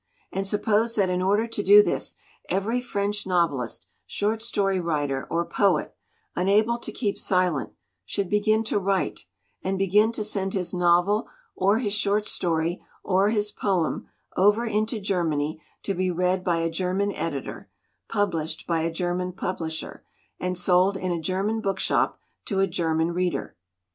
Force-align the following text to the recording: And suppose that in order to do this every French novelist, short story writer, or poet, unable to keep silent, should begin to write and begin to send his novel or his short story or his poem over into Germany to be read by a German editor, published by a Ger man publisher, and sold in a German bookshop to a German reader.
And 0.31 0.47
suppose 0.47 0.95
that 0.95 1.11
in 1.11 1.21
order 1.21 1.45
to 1.45 1.61
do 1.61 1.83
this 1.83 2.15
every 2.49 2.81
French 2.81 3.27
novelist, 3.27 3.85
short 4.07 4.41
story 4.41 4.79
writer, 4.79 5.27
or 5.29 5.45
poet, 5.45 5.95
unable 6.35 6.79
to 6.79 6.91
keep 6.91 7.19
silent, 7.19 7.73
should 8.03 8.27
begin 8.27 8.63
to 8.63 8.79
write 8.79 9.27
and 9.63 9.77
begin 9.77 10.11
to 10.13 10.23
send 10.23 10.55
his 10.55 10.73
novel 10.73 11.27
or 11.55 11.77
his 11.77 11.93
short 11.93 12.25
story 12.25 12.83
or 13.03 13.29
his 13.29 13.51
poem 13.51 14.07
over 14.35 14.65
into 14.65 14.99
Germany 14.99 15.61
to 15.83 15.93
be 15.93 16.09
read 16.09 16.43
by 16.43 16.57
a 16.57 16.69
German 16.71 17.11
editor, 17.13 17.69
published 18.09 18.65
by 18.65 18.79
a 18.81 18.89
Ger 18.91 19.13
man 19.13 19.33
publisher, 19.33 20.03
and 20.39 20.57
sold 20.57 20.97
in 20.97 21.11
a 21.11 21.21
German 21.21 21.61
bookshop 21.61 22.17
to 22.45 22.59
a 22.59 22.65
German 22.65 23.11
reader. 23.11 23.55